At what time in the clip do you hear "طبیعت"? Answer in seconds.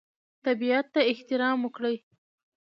0.45-0.85